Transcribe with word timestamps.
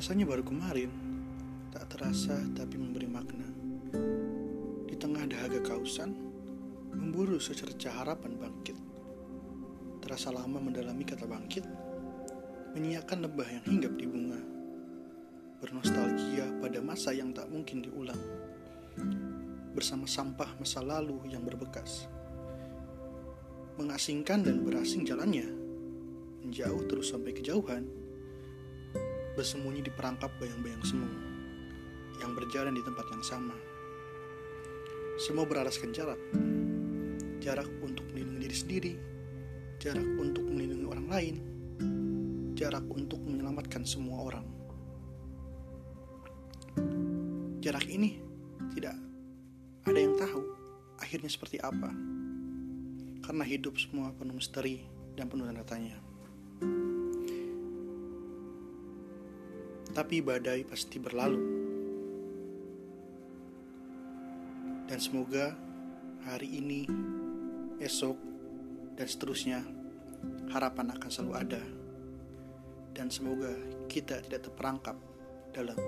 Rasanya 0.00 0.24
baru 0.24 0.40
kemarin, 0.40 0.88
tak 1.76 1.92
terasa 1.92 2.32
tapi 2.56 2.80
memberi 2.80 3.04
makna. 3.04 3.44
Di 4.88 4.96
tengah 4.96 5.28
dahaga 5.28 5.60
kausan, 5.60 6.16
memburu 6.96 7.36
secerca 7.36 7.92
harapan 7.92 8.32
bangkit. 8.32 8.80
Terasa 10.00 10.32
lama 10.32 10.56
mendalami 10.56 11.04
kata 11.04 11.28
bangkit, 11.28 11.68
menyiapkan 12.72 13.20
lebah 13.20 13.44
yang 13.44 13.60
hinggap 13.68 13.92
di 14.00 14.08
bunga. 14.08 14.40
Bernostalgia 15.60 16.48
pada 16.64 16.80
masa 16.80 17.12
yang 17.12 17.36
tak 17.36 17.52
mungkin 17.52 17.84
diulang. 17.84 18.24
Bersama 19.76 20.08
sampah 20.08 20.56
masa 20.56 20.80
lalu 20.80 21.28
yang 21.28 21.44
berbekas. 21.44 22.08
Mengasingkan 23.76 24.48
dan 24.48 24.64
berasing 24.64 25.04
jalannya. 25.04 25.44
Menjauh 26.40 26.88
terus 26.88 27.12
sampai 27.12 27.36
kejauhan. 27.36 28.00
Bersembunyi 29.40 29.80
di 29.80 29.88
perangkap 29.88 30.28
bayang-bayang 30.36 30.84
semu 30.84 31.08
yang 32.20 32.36
berjalan 32.36 32.76
di 32.76 32.84
tempat 32.84 33.08
yang 33.08 33.24
sama. 33.24 33.56
Semua 35.16 35.48
beralaskan 35.48 35.96
jarak. 35.96 36.20
Jarak 37.40 37.64
untuk 37.80 38.04
melindungi 38.12 38.44
diri 38.44 38.52
sendiri, 38.52 38.92
jarak 39.80 40.04
untuk 40.20 40.44
melindungi 40.44 40.84
orang 40.84 41.06
lain, 41.08 41.36
jarak 42.52 42.84
untuk 42.92 43.16
menyelamatkan 43.24 43.80
semua 43.88 44.28
orang. 44.28 44.44
Jarak 47.64 47.88
ini 47.88 48.20
tidak 48.76 48.92
ada 49.88 49.96
yang 50.04 50.20
tahu 50.20 50.52
akhirnya 51.00 51.32
seperti 51.32 51.56
apa. 51.64 51.88
Karena 53.24 53.44
hidup 53.48 53.80
semua 53.80 54.12
penuh 54.12 54.36
misteri 54.36 54.84
dan 55.16 55.32
penuh 55.32 55.48
tanda 55.48 55.64
tanya. 55.64 56.09
Tapi 59.90 60.22
badai 60.22 60.62
pasti 60.62 61.02
berlalu. 61.02 61.42
Dan 64.86 64.98
semoga 64.98 65.54
hari 66.26 66.58
ini, 66.58 66.82
esok, 67.78 68.18
dan 68.98 69.06
seterusnya 69.06 69.60
harapan 70.50 70.94
akan 70.94 71.10
selalu 71.10 71.32
ada. 71.38 71.62
Dan 72.90 73.06
semoga 73.10 73.54
kita 73.86 74.22
tidak 74.26 74.50
terperangkap 74.50 74.98
dalam 75.54 75.78